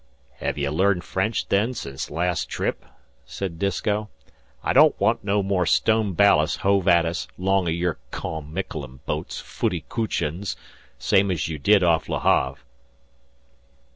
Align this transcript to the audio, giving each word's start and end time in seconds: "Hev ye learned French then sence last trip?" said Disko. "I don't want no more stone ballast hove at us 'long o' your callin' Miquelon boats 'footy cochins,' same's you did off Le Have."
"Hev 0.37 0.57
ye 0.57 0.67
learned 0.67 1.03
French 1.03 1.47
then 1.49 1.75
sence 1.75 2.09
last 2.09 2.49
trip?" 2.49 2.85
said 3.23 3.59
Disko. 3.59 4.09
"I 4.63 4.73
don't 4.73 4.99
want 4.99 5.23
no 5.23 5.43
more 5.43 5.67
stone 5.67 6.13
ballast 6.13 6.61
hove 6.61 6.87
at 6.87 7.05
us 7.05 7.27
'long 7.37 7.67
o' 7.67 7.69
your 7.69 7.99
callin' 8.11 8.51
Miquelon 8.51 9.01
boats 9.05 9.39
'footy 9.39 9.85
cochins,' 9.89 10.55
same's 10.97 11.47
you 11.47 11.59
did 11.59 11.83
off 11.83 12.09
Le 12.09 12.19
Have." 12.21 12.63